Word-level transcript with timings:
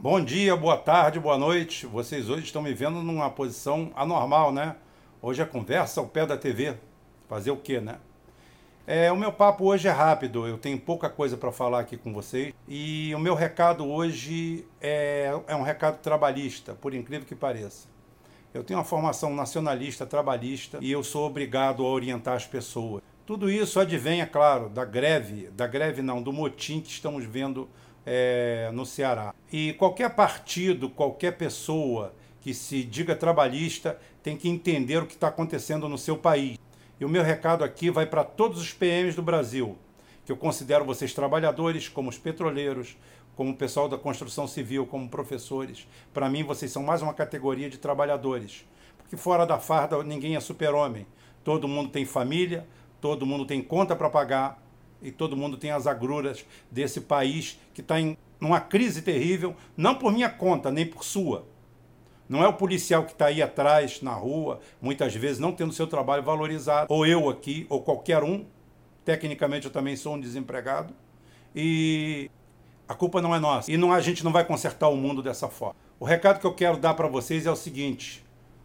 Bom 0.00 0.24
dia, 0.24 0.54
boa 0.54 0.76
tarde, 0.76 1.18
boa 1.18 1.36
noite. 1.36 1.84
Vocês 1.84 2.30
hoje 2.30 2.44
estão 2.44 2.62
me 2.62 2.72
vendo 2.72 3.02
numa 3.02 3.28
posição 3.28 3.90
anormal, 3.96 4.52
né? 4.52 4.76
Hoje 5.20 5.42
é 5.42 5.44
conversa 5.44 5.98
ao 5.98 6.06
pé 6.06 6.24
da 6.24 6.36
TV. 6.36 6.76
Fazer 7.28 7.50
o 7.50 7.56
quê, 7.56 7.80
né? 7.80 7.98
É, 8.86 9.10
o 9.10 9.16
meu 9.16 9.32
papo 9.32 9.64
hoje 9.64 9.88
é 9.88 9.90
rápido, 9.90 10.46
eu 10.46 10.56
tenho 10.56 10.78
pouca 10.78 11.10
coisa 11.10 11.36
para 11.36 11.50
falar 11.50 11.80
aqui 11.80 11.96
com 11.96 12.12
vocês. 12.12 12.54
E 12.68 13.12
o 13.12 13.18
meu 13.18 13.34
recado 13.34 13.84
hoje 13.88 14.64
é, 14.80 15.36
é 15.48 15.56
um 15.56 15.62
recado 15.62 15.98
trabalhista, 15.98 16.74
por 16.74 16.94
incrível 16.94 17.26
que 17.26 17.34
pareça. 17.34 17.88
Eu 18.54 18.62
tenho 18.62 18.78
uma 18.78 18.84
formação 18.84 19.34
nacionalista, 19.34 20.06
trabalhista, 20.06 20.78
e 20.80 20.92
eu 20.92 21.02
sou 21.02 21.26
obrigado 21.26 21.84
a 21.84 21.88
orientar 21.88 22.36
as 22.36 22.46
pessoas. 22.46 23.02
Tudo 23.26 23.50
isso 23.50 23.80
advém, 23.80 24.20
é 24.22 24.26
claro, 24.26 24.68
da 24.68 24.84
greve, 24.84 25.48
da 25.48 25.66
greve 25.66 26.02
não, 26.02 26.22
do 26.22 26.32
motim 26.32 26.80
que 26.80 26.88
estamos 26.88 27.24
vendo 27.24 27.68
é, 28.10 28.70
no 28.72 28.86
Ceará. 28.86 29.34
E 29.52 29.74
qualquer 29.74 30.08
partido, 30.14 30.88
qualquer 30.88 31.36
pessoa 31.36 32.14
que 32.40 32.54
se 32.54 32.82
diga 32.82 33.14
trabalhista 33.14 34.00
tem 34.22 34.34
que 34.34 34.48
entender 34.48 35.02
o 35.02 35.06
que 35.06 35.12
está 35.12 35.28
acontecendo 35.28 35.88
no 35.88 35.98
seu 35.98 36.16
país. 36.16 36.58
E 36.98 37.04
o 37.04 37.08
meu 37.08 37.22
recado 37.22 37.62
aqui 37.62 37.90
vai 37.90 38.06
para 38.06 38.24
todos 38.24 38.60
os 38.60 38.72
PMs 38.72 39.14
do 39.14 39.22
Brasil, 39.22 39.76
que 40.24 40.32
eu 40.32 40.36
considero 40.38 40.86
vocês 40.86 41.12
trabalhadores, 41.12 41.86
como 41.86 42.08
os 42.08 42.16
petroleiros, 42.16 42.96
como 43.36 43.50
o 43.50 43.56
pessoal 43.56 43.88
da 43.88 43.98
construção 43.98 44.48
civil, 44.48 44.86
como 44.86 45.08
professores. 45.08 45.86
Para 46.12 46.30
mim, 46.30 46.42
vocês 46.42 46.72
são 46.72 46.82
mais 46.82 47.02
uma 47.02 47.12
categoria 47.12 47.68
de 47.68 47.76
trabalhadores. 47.76 48.64
Porque 48.96 49.16
fora 49.16 49.44
da 49.44 49.58
farda, 49.58 50.02
ninguém 50.02 50.34
é 50.34 50.40
super-homem. 50.40 51.06
Todo 51.44 51.68
mundo 51.68 51.90
tem 51.90 52.06
família, 52.06 52.66
todo 53.02 53.26
mundo 53.26 53.44
tem 53.44 53.62
conta 53.62 53.94
para 53.94 54.08
pagar, 54.08 54.60
e 55.02 55.10
todo 55.10 55.36
mundo 55.36 55.56
tem 55.56 55.70
as 55.70 55.86
agruras 55.86 56.44
desse 56.70 57.00
país 57.00 57.58
que 57.74 57.80
está 57.80 58.00
em 58.00 58.16
uma 58.40 58.60
crise 58.60 59.02
terrível, 59.02 59.54
não 59.76 59.94
por 59.94 60.12
minha 60.12 60.28
conta, 60.28 60.70
nem 60.70 60.86
por 60.86 61.04
sua. 61.04 61.46
Não 62.28 62.44
é 62.44 62.48
o 62.48 62.52
policial 62.52 63.04
que 63.04 63.12
está 63.12 63.26
aí 63.26 63.40
atrás, 63.40 64.02
na 64.02 64.12
rua, 64.12 64.60
muitas 64.80 65.14
vezes 65.14 65.38
não 65.38 65.52
tendo 65.52 65.72
seu 65.72 65.86
trabalho 65.86 66.22
valorizado, 66.22 66.92
ou 66.92 67.06
eu 67.06 67.28
aqui, 67.28 67.66
ou 67.70 67.82
qualquer 67.82 68.22
um. 68.22 68.44
Tecnicamente 69.04 69.66
eu 69.66 69.72
também 69.72 69.96
sou 69.96 70.14
um 70.14 70.20
desempregado. 70.20 70.92
E 71.56 72.30
a 72.86 72.94
culpa 72.94 73.22
não 73.22 73.34
é 73.34 73.38
nossa. 73.38 73.72
E 73.72 73.76
não, 73.78 73.92
a 73.92 74.00
gente 74.00 74.22
não 74.22 74.30
vai 74.30 74.44
consertar 74.44 74.88
o 74.88 74.96
mundo 74.96 75.22
dessa 75.22 75.48
forma. 75.48 75.76
O 75.98 76.04
recado 76.04 76.38
que 76.38 76.46
eu 76.46 76.54
quero 76.54 76.76
dar 76.76 76.94
para 76.94 77.08
vocês 77.08 77.46
é 77.46 77.50
o 77.50 77.56
seguinte: 77.56 78.24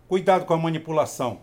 cuidado 0.09 0.45
com 0.45 0.53
a 0.53 0.57
manipulação. 0.57 1.39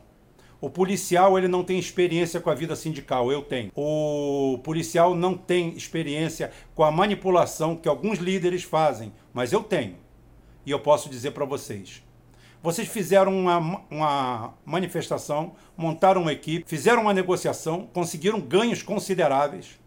O 0.60 0.68
policial 0.68 1.38
ele 1.38 1.48
não 1.48 1.64
tem 1.64 1.78
experiência 1.78 2.38
com 2.38 2.50
a 2.50 2.54
vida 2.54 2.76
sindical, 2.76 3.32
eu 3.32 3.40
tenho. 3.40 3.72
O 3.74 4.58
policial 4.62 5.14
não 5.14 5.34
tem 5.34 5.70
experiência 5.70 6.50
com 6.74 6.84
a 6.84 6.90
manipulação 6.90 7.74
que 7.74 7.88
alguns 7.88 8.18
líderes 8.18 8.62
fazem, 8.62 9.12
mas 9.32 9.52
eu 9.52 9.62
tenho. 9.62 9.96
E 10.66 10.70
eu 10.70 10.78
posso 10.78 11.08
dizer 11.08 11.30
para 11.30 11.46
vocês. 11.46 12.02
Vocês 12.62 12.86
fizeram 12.88 13.34
uma, 13.34 13.82
uma 13.90 14.54
manifestação, 14.66 15.54
montaram 15.74 16.20
uma 16.20 16.32
equipe, 16.32 16.68
fizeram 16.68 17.02
uma 17.02 17.14
negociação, 17.14 17.88
conseguiram 17.90 18.38
ganhos 18.38 18.82
consideráveis. 18.82 19.80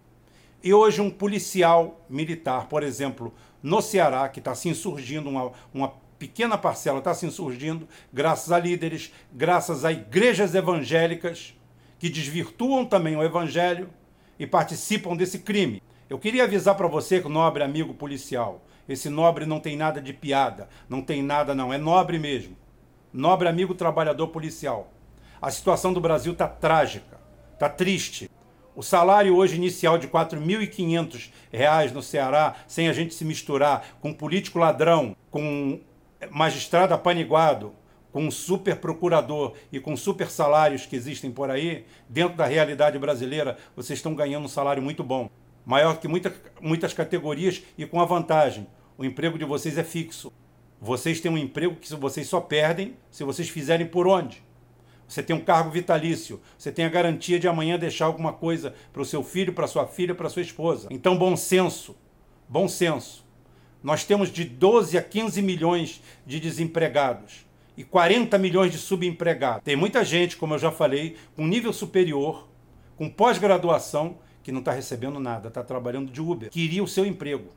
E 0.64 0.74
hoje 0.74 1.00
um 1.00 1.12
policial 1.12 2.02
militar, 2.10 2.68
por 2.68 2.82
exemplo, 2.82 3.32
no 3.62 3.80
Ceará, 3.80 4.28
que 4.28 4.40
está 4.40 4.56
se 4.56 4.70
insurgindo 4.70 5.30
uma, 5.30 5.52
uma 5.72 5.94
pequena 6.20 6.58
parcela 6.58 7.00
está 7.00 7.14
se 7.14 7.26
insurgindo, 7.26 7.88
graças 8.12 8.52
a 8.52 8.60
líderes, 8.60 9.12
graças 9.32 9.84
a 9.86 9.92
igrejas 9.92 10.56
evangélicas 10.56 11.54
que 12.00 12.10
desvirtuam 12.10 12.86
também 12.86 13.16
o 13.16 13.24
evangelho 13.24 13.90
e 14.38 14.46
participam 14.46 15.16
desse 15.16 15.40
crime. 15.40 15.82
Eu 16.10 16.20
queria 16.20 16.44
avisar 16.44 16.76
para 16.76 16.88
você, 16.88 17.20
nobre 17.22 17.64
amigo 17.64 17.94
policial, 17.94 18.64
esse 18.88 19.10
nobre 19.10 19.46
não 19.46 19.60
tem 19.60 19.78
nada 19.78 20.02
de 20.02 20.12
piada, 20.12 20.68
não 20.90 21.02
tem 21.02 21.24
nada 21.24 21.56
não, 21.56 21.74
é 21.74 21.78
nobre 21.78 22.20
mesmo. 22.20 22.58
Nobre 23.12 23.48
amigo 23.48 23.74
trabalhador 23.74 24.28
policial. 24.28 24.92
A 25.42 25.50
situação 25.52 25.94
do 25.94 26.02
Brasil 26.02 26.34
está 26.34 26.48
trágica, 26.48 27.20
está 27.54 27.70
triste. 27.70 28.30
O 28.76 28.82
salário 28.82 29.36
hoje 29.36 29.56
inicial 29.56 29.98
de 29.98 30.08
R$ 30.08 30.14
4.500 30.14 31.92
no 31.94 32.02
Ceará, 32.02 32.56
sem 32.68 32.90
a 32.90 32.94
gente 32.94 33.14
se 33.14 33.24
misturar 33.24 33.98
com 34.02 34.14
político 34.14 34.60
ladrão, 34.60 35.16
com 35.30 35.80
magistrado 36.32 36.94
apaniguado, 36.94 37.74
com 38.12 38.30
super 38.30 38.76
procurador 38.76 39.54
e 39.72 39.80
com 39.80 39.98
super 39.98 40.30
salários 40.30 40.86
que 40.86 40.96
existem 40.96 41.32
por 41.32 41.50
aí, 41.50 41.86
dentro 42.08 42.38
da 42.38 42.46
realidade 42.46 43.00
brasileira, 43.00 43.58
vocês 43.76 43.98
estão 43.98 44.14
ganhando 44.14 44.46
um 44.46 44.50
salário 44.50 44.84
muito 44.84 45.04
bom. 45.04 45.30
Maior 45.66 46.00
que 46.00 46.08
muita, 46.08 46.34
muitas 46.62 46.94
categorias 46.94 47.64
e 47.78 47.86
com 47.86 48.00
a 48.00 48.06
vantagem: 48.06 48.68
o 48.98 49.04
emprego 49.04 49.38
de 49.38 49.46
vocês 49.46 49.78
é 49.78 49.84
fixo. 49.84 50.32
Vocês 50.80 51.22
têm 51.22 51.32
um 51.32 51.38
emprego 51.38 51.76
que 51.76 51.94
vocês 51.96 52.28
só 52.28 52.42
perdem 52.42 52.96
se 53.10 53.24
vocês 53.24 53.50
fizerem 53.50 53.88
por 53.88 54.06
onde. 54.06 54.44
Você 55.08 55.24
tem 55.24 55.36
um 55.36 55.40
cargo 55.40 55.70
vitalício, 55.70 56.42
você 56.58 56.72
tem 56.72 56.86
a 56.86 56.90
garantia 56.90 57.40
de 57.40 57.48
amanhã 57.48 57.80
deixar 57.80 58.06
alguma 58.06 58.34
coisa 58.34 58.74
para 58.92 59.02
o 59.02 59.06
seu 59.06 59.24
filho, 59.24 59.54
para 59.54 59.68
sua 59.68 59.88
filha, 59.88 60.14
para 60.14 60.30
sua 60.30 60.42
esposa. 60.42 60.88
Então, 60.92 61.18
bom 61.18 61.36
senso, 61.36 61.96
bom 62.50 62.68
senso. 62.68 63.23
Nós 63.84 64.06
temos 64.06 64.32
de 64.32 64.46
12 64.46 64.98
a 64.98 65.02
15 65.02 65.42
milhões 65.42 66.02
de 66.26 66.40
desempregados 66.40 67.46
e 67.76 67.84
40 67.84 68.38
milhões 68.38 68.72
de 68.72 68.78
subempregados. 68.78 69.64
Tem 69.64 69.76
muita 69.76 70.06
gente, 70.06 70.38
como 70.38 70.54
eu 70.54 70.60
já 70.60 70.72
falei, 70.72 71.18
com 71.36 71.46
nível 71.46 71.74
superior, 71.74 72.48
com 72.96 73.10
pós-graduação, 73.10 74.18
que 74.42 74.52
não 74.52 74.60
está 74.60 74.72
recebendo 74.72 75.20
nada, 75.20 75.50
está 75.50 75.64
trabalhando 75.64 76.12
de 76.12 76.22
Uber. 76.22 76.50
Queria 76.50 76.84
o 76.84 76.88
seu 76.88 77.06
emprego. 77.06 77.50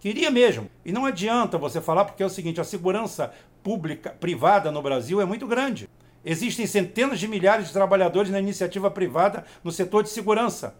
Queria 0.00 0.30
mesmo. 0.30 0.70
E 0.84 0.92
não 0.92 1.04
adianta 1.04 1.58
você 1.58 1.80
falar, 1.80 2.04
porque 2.04 2.22
é 2.22 2.26
o 2.26 2.30
seguinte: 2.30 2.60
a 2.60 2.64
segurança 2.64 3.32
pública, 3.62 4.10
privada 4.10 4.70
no 4.70 4.80
Brasil 4.80 5.20
é 5.20 5.24
muito 5.24 5.46
grande. 5.46 5.88
Existem 6.24 6.66
centenas 6.66 7.18
de 7.18 7.28
milhares 7.28 7.66
de 7.66 7.72
trabalhadores 7.72 8.30
na 8.30 8.38
iniciativa 8.38 8.90
privada 8.90 9.44
no 9.62 9.72
setor 9.72 10.02
de 10.02 10.10
segurança. 10.10 10.76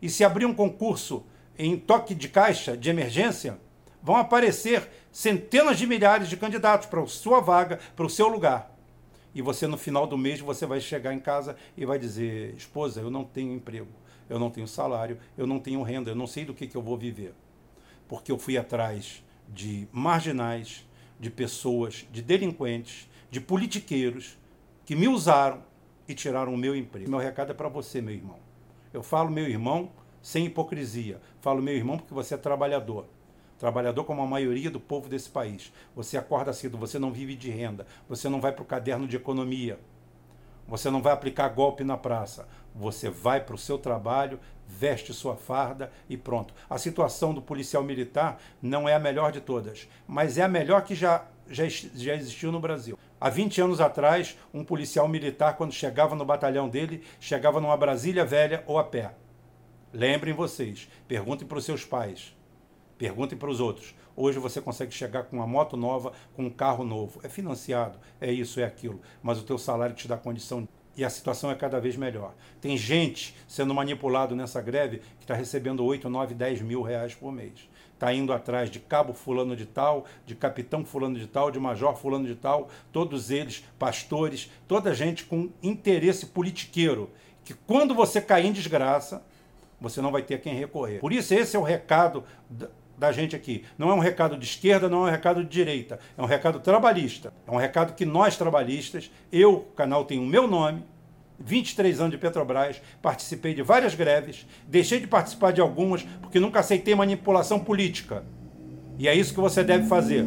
E 0.00 0.08
se 0.08 0.22
abrir 0.22 0.44
um 0.44 0.54
concurso 0.54 1.24
em 1.58 1.76
toque 1.76 2.14
de 2.14 2.28
caixa 2.28 2.76
de 2.76 2.88
emergência, 2.88 3.58
vão 4.02 4.16
aparecer 4.16 4.88
centenas 5.10 5.78
de 5.78 5.86
milhares 5.86 6.28
de 6.28 6.36
candidatos 6.36 6.86
para 6.86 7.02
a 7.02 7.06
sua 7.06 7.40
vaga, 7.40 7.78
para 7.96 8.06
o 8.06 8.10
seu 8.10 8.28
lugar. 8.28 8.74
E 9.34 9.42
você, 9.42 9.66
no 9.66 9.76
final 9.76 10.06
do 10.06 10.16
mês, 10.16 10.40
você 10.40 10.66
vai 10.66 10.80
chegar 10.80 11.12
em 11.12 11.20
casa 11.20 11.56
e 11.76 11.84
vai 11.84 11.98
dizer: 11.98 12.54
esposa, 12.56 13.00
eu 13.00 13.10
não 13.10 13.24
tenho 13.24 13.52
emprego, 13.52 13.88
eu 14.28 14.38
não 14.38 14.50
tenho 14.50 14.66
salário, 14.66 15.18
eu 15.36 15.46
não 15.46 15.58
tenho 15.58 15.82
renda, 15.82 16.10
eu 16.10 16.16
não 16.16 16.26
sei 16.26 16.44
do 16.44 16.54
que, 16.54 16.66
que 16.66 16.76
eu 16.76 16.82
vou 16.82 16.96
viver. 16.96 17.34
Porque 18.08 18.32
eu 18.32 18.38
fui 18.38 18.56
atrás 18.56 19.22
de 19.48 19.86
marginais, 19.92 20.86
de 21.20 21.30
pessoas, 21.30 22.06
de 22.10 22.22
delinquentes, 22.22 23.08
de 23.30 23.40
politiqueiros 23.40 24.38
que 24.84 24.96
me 24.96 25.06
usaram 25.08 25.62
e 26.06 26.14
tiraram 26.14 26.54
o 26.54 26.56
meu 26.56 26.74
emprego. 26.74 27.10
Meu 27.10 27.18
recado 27.18 27.50
é 27.50 27.54
para 27.54 27.68
você, 27.68 28.00
meu 28.00 28.14
irmão. 28.14 28.38
Eu 28.92 29.02
falo 29.02 29.30
meu 29.30 29.46
irmão 29.46 29.90
sem 30.22 30.46
hipocrisia. 30.46 31.20
Falo 31.40 31.62
meu 31.62 31.74
irmão 31.74 31.98
porque 31.98 32.14
você 32.14 32.34
é 32.34 32.38
trabalhador 32.38 33.06
trabalhador 33.58 34.04
como 34.04 34.22
a 34.22 34.26
maioria 34.26 34.70
do 34.70 34.80
povo 34.80 35.08
desse 35.08 35.28
país. 35.28 35.72
Você 35.94 36.16
acorda 36.16 36.52
cedo, 36.52 36.78
você 36.78 36.98
não 36.98 37.12
vive 37.12 37.34
de 37.34 37.50
renda, 37.50 37.86
você 38.08 38.28
não 38.28 38.40
vai 38.40 38.52
para 38.52 38.62
o 38.62 38.66
caderno 38.66 39.06
de 39.06 39.16
economia, 39.16 39.78
você 40.68 40.90
não 40.90 41.00
vai 41.00 41.14
aplicar 41.14 41.48
golpe 41.48 41.82
na 41.82 41.96
praça. 41.96 42.46
Você 42.74 43.08
vai 43.08 43.40
para 43.40 43.54
o 43.54 43.58
seu 43.58 43.78
trabalho, 43.78 44.38
veste 44.66 45.14
sua 45.14 45.34
farda 45.34 45.90
e 46.08 46.16
pronto. 46.16 46.54
A 46.68 46.76
situação 46.76 47.32
do 47.32 47.40
policial 47.40 47.82
militar 47.82 48.38
não 48.60 48.86
é 48.86 48.94
a 48.94 49.00
melhor 49.00 49.32
de 49.32 49.40
todas, 49.40 49.88
mas 50.06 50.36
é 50.36 50.42
a 50.42 50.48
melhor 50.48 50.84
que 50.84 50.94
já, 50.94 51.26
já, 51.48 51.66
já 51.66 52.14
existiu 52.14 52.52
no 52.52 52.60
Brasil. 52.60 52.98
Há 53.18 53.30
20 53.30 53.62
anos 53.62 53.80
atrás, 53.80 54.38
um 54.52 54.62
policial 54.62 55.08
militar, 55.08 55.56
quando 55.56 55.72
chegava 55.72 56.14
no 56.14 56.24
batalhão 56.24 56.68
dele, 56.68 57.02
chegava 57.18 57.60
numa 57.60 57.76
Brasília 57.76 58.24
velha 58.24 58.62
ou 58.66 58.78
a 58.78 58.84
pé. 58.84 59.12
Lembrem 59.92 60.34
vocês, 60.34 60.88
perguntem 61.08 61.48
para 61.48 61.58
os 61.58 61.64
seus 61.64 61.84
pais 61.84 62.37
Perguntem 62.98 63.38
para 63.38 63.48
os 63.48 63.60
outros. 63.60 63.94
Hoje 64.16 64.40
você 64.40 64.60
consegue 64.60 64.92
chegar 64.92 65.22
com 65.22 65.36
uma 65.36 65.46
moto 65.46 65.76
nova, 65.76 66.12
com 66.34 66.44
um 66.44 66.50
carro 66.50 66.84
novo. 66.84 67.20
É 67.22 67.28
financiado, 67.28 67.98
é 68.20 68.30
isso, 68.32 68.58
é 68.58 68.64
aquilo. 68.64 69.00
Mas 69.22 69.38
o 69.38 69.44
teu 69.44 69.56
salário 69.56 69.94
te 69.94 70.08
dá 70.08 70.16
condição 70.16 70.66
e 70.96 71.04
a 71.04 71.08
situação 71.08 71.48
é 71.48 71.54
cada 71.54 71.80
vez 71.80 71.96
melhor. 71.96 72.34
Tem 72.60 72.76
gente 72.76 73.36
sendo 73.46 73.72
manipulado 73.72 74.34
nessa 74.34 74.60
greve 74.60 74.98
que 75.18 75.24
está 75.24 75.32
recebendo 75.32 75.84
8, 75.84 76.10
9, 76.10 76.34
10 76.34 76.60
mil 76.62 76.82
reais 76.82 77.14
por 77.14 77.30
mês. 77.30 77.70
Está 77.94 78.12
indo 78.12 78.32
atrás 78.32 78.68
de 78.68 78.80
cabo 78.80 79.12
fulano 79.12 79.54
de 79.54 79.64
tal, 79.64 80.04
de 80.26 80.34
capitão 80.34 80.84
fulano 80.84 81.16
de 81.16 81.28
tal, 81.28 81.52
de 81.52 81.60
major 81.60 81.96
fulano 81.96 82.26
de 82.26 82.34
tal, 82.34 82.68
todos 82.92 83.30
eles 83.30 83.64
pastores, 83.78 84.50
toda 84.66 84.92
gente 84.92 85.24
com 85.24 85.50
interesse 85.62 86.26
politiqueiro, 86.26 87.10
que 87.44 87.54
quando 87.54 87.94
você 87.94 88.20
cair 88.20 88.46
em 88.46 88.52
desgraça, 88.52 89.22
você 89.80 90.00
não 90.00 90.10
vai 90.10 90.22
ter 90.22 90.40
quem 90.40 90.54
recorrer. 90.54 90.98
Por 90.98 91.12
isso, 91.12 91.32
esse 91.32 91.56
é 91.56 91.58
o 91.58 91.62
recado 91.62 92.24
da 92.98 93.12
gente 93.12 93.36
aqui. 93.36 93.64
Não 93.78 93.90
é 93.90 93.94
um 93.94 94.00
recado 94.00 94.36
de 94.36 94.44
esquerda, 94.44 94.88
não 94.88 95.06
é 95.06 95.08
um 95.08 95.12
recado 95.12 95.42
de 95.42 95.48
direita. 95.48 95.98
É 96.16 96.22
um 96.22 96.26
recado 96.26 96.58
trabalhista. 96.60 97.32
É 97.46 97.50
um 97.50 97.56
recado 97.56 97.94
que 97.94 98.04
nós 98.04 98.36
trabalhistas, 98.36 99.10
eu, 99.30 99.54
o 99.54 99.60
canal 99.60 100.04
tem 100.04 100.18
o 100.18 100.26
meu 100.26 100.48
nome, 100.48 100.82
23 101.38 102.00
anos 102.00 102.10
de 102.10 102.18
Petrobras, 102.18 102.82
participei 103.00 103.54
de 103.54 103.62
várias 103.62 103.94
greves, 103.94 104.44
deixei 104.66 104.98
de 104.98 105.06
participar 105.06 105.52
de 105.52 105.60
algumas 105.60 106.02
porque 106.20 106.40
nunca 106.40 106.58
aceitei 106.58 106.94
manipulação 106.94 107.60
política. 107.60 108.24
E 108.98 109.06
é 109.06 109.14
isso 109.14 109.32
que 109.32 109.40
você 109.40 109.62
deve 109.62 109.86
fazer. 109.86 110.24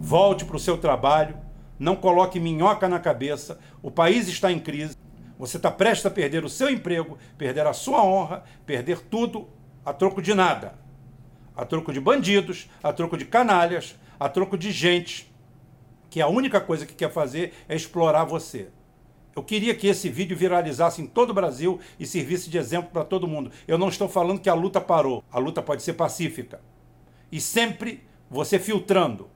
Volte 0.00 0.46
para 0.46 0.56
o 0.56 0.60
seu 0.60 0.78
trabalho, 0.78 1.36
não 1.78 1.94
coloque 1.94 2.40
minhoca 2.40 2.88
na 2.88 2.98
cabeça. 2.98 3.58
O 3.82 3.90
país 3.90 4.26
está 4.28 4.50
em 4.50 4.58
crise. 4.58 4.96
Você 5.38 5.58
está 5.58 5.70
prestes 5.70 6.06
a 6.06 6.10
perder 6.10 6.42
o 6.46 6.48
seu 6.48 6.70
emprego, 6.70 7.18
perder 7.36 7.66
a 7.66 7.74
sua 7.74 8.02
honra, 8.02 8.42
perder 8.64 9.00
tudo 9.00 9.46
a 9.84 9.92
troco 9.92 10.22
de 10.22 10.32
nada. 10.32 10.85
A 11.56 11.64
troco 11.64 11.92
de 11.92 12.00
bandidos, 12.00 12.68
a 12.82 12.92
troco 12.92 13.16
de 13.16 13.24
canalhas, 13.24 13.96
a 14.20 14.28
troco 14.28 14.58
de 14.58 14.70
gente 14.70 15.32
que 16.10 16.20
a 16.20 16.28
única 16.28 16.60
coisa 16.60 16.86
que 16.86 16.94
quer 16.94 17.10
fazer 17.10 17.54
é 17.68 17.74
explorar 17.74 18.24
você. 18.24 18.68
Eu 19.34 19.42
queria 19.42 19.74
que 19.74 19.86
esse 19.86 20.08
vídeo 20.08 20.34
viralizasse 20.34 21.02
em 21.02 21.06
todo 21.06 21.30
o 21.30 21.34
Brasil 21.34 21.78
e 22.00 22.06
servisse 22.06 22.48
de 22.48 22.56
exemplo 22.56 22.90
para 22.90 23.04
todo 23.04 23.28
mundo. 23.28 23.50
Eu 23.68 23.76
não 23.76 23.88
estou 23.88 24.08
falando 24.08 24.40
que 24.40 24.48
a 24.48 24.54
luta 24.54 24.80
parou. 24.80 25.22
A 25.30 25.38
luta 25.38 25.60
pode 25.60 25.82
ser 25.82 25.92
pacífica. 25.92 26.58
E 27.30 27.38
sempre 27.38 28.02
você 28.30 28.58
filtrando. 28.58 29.28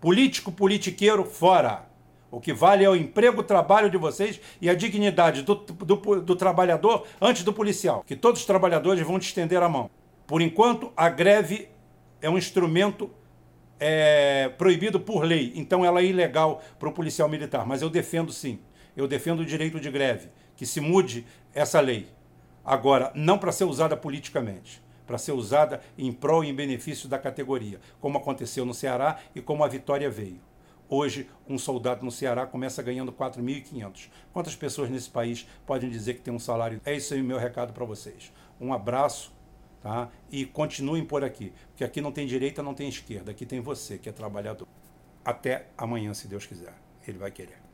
Político, 0.00 0.50
politiqueiro, 0.50 1.24
fora. 1.24 1.86
O 2.32 2.40
que 2.40 2.52
vale 2.52 2.82
é 2.82 2.90
o 2.90 2.96
emprego, 2.96 3.42
o 3.42 3.44
trabalho 3.44 3.88
de 3.88 3.96
vocês 3.96 4.40
e 4.60 4.68
a 4.68 4.74
dignidade 4.74 5.42
do, 5.42 5.54
do, 5.54 6.20
do 6.20 6.34
trabalhador 6.34 7.06
antes 7.20 7.44
do 7.44 7.52
policial. 7.52 8.02
Que 8.04 8.16
todos 8.16 8.40
os 8.40 8.46
trabalhadores 8.46 9.06
vão 9.06 9.20
te 9.20 9.28
estender 9.28 9.62
a 9.62 9.68
mão. 9.68 9.88
Por 10.32 10.40
enquanto, 10.40 10.90
a 10.96 11.10
greve 11.10 11.68
é 12.22 12.30
um 12.30 12.38
instrumento 12.38 13.10
é, 13.78 14.48
proibido 14.56 14.98
por 14.98 15.24
lei, 15.24 15.52
então 15.54 15.84
ela 15.84 16.00
é 16.00 16.06
ilegal 16.06 16.62
para 16.78 16.88
o 16.88 16.92
policial 16.92 17.28
militar. 17.28 17.66
Mas 17.66 17.82
eu 17.82 17.90
defendo 17.90 18.32
sim, 18.32 18.58
eu 18.96 19.06
defendo 19.06 19.40
o 19.40 19.44
direito 19.44 19.78
de 19.78 19.90
greve, 19.90 20.30
que 20.56 20.64
se 20.64 20.80
mude 20.80 21.26
essa 21.54 21.80
lei. 21.80 22.08
Agora, 22.64 23.12
não 23.14 23.36
para 23.36 23.52
ser 23.52 23.64
usada 23.64 23.94
politicamente, 23.94 24.82
para 25.06 25.18
ser 25.18 25.32
usada 25.32 25.82
em 25.98 26.10
prol 26.10 26.42
e 26.42 26.48
em 26.48 26.54
benefício 26.54 27.10
da 27.10 27.18
categoria, 27.18 27.78
como 28.00 28.16
aconteceu 28.16 28.64
no 28.64 28.72
Ceará 28.72 29.18
e 29.34 29.42
como 29.42 29.62
a 29.62 29.68
vitória 29.68 30.08
veio. 30.08 30.40
Hoje, 30.88 31.28
um 31.46 31.58
soldado 31.58 32.06
no 32.06 32.10
Ceará 32.10 32.46
começa 32.46 32.82
ganhando 32.82 33.12
4.500. 33.12 34.08
Quantas 34.32 34.56
pessoas 34.56 34.88
nesse 34.88 35.10
país 35.10 35.46
podem 35.66 35.90
dizer 35.90 36.14
que 36.14 36.22
tem 36.22 36.32
um 36.32 36.38
salário? 36.38 36.80
É 36.86 36.96
isso 36.96 37.12
aí 37.12 37.20
o 37.20 37.24
meu 37.24 37.36
recado 37.36 37.74
para 37.74 37.84
vocês. 37.84 38.32
Um 38.58 38.72
abraço 38.72 39.30
Tá? 39.82 40.08
E 40.30 40.46
continuem 40.46 41.04
por 41.04 41.24
aqui, 41.24 41.52
porque 41.70 41.82
aqui 41.82 42.00
não 42.00 42.12
tem 42.12 42.24
direita, 42.24 42.62
não 42.62 42.72
tem 42.72 42.88
esquerda, 42.88 43.32
aqui 43.32 43.44
tem 43.44 43.60
você 43.60 43.98
que 43.98 44.08
é 44.08 44.12
trabalhador. 44.12 44.68
Até 45.24 45.66
amanhã, 45.76 46.14
se 46.14 46.28
Deus 46.28 46.46
quiser. 46.46 46.74
Ele 47.06 47.18
vai 47.18 47.32
querer. 47.32 47.61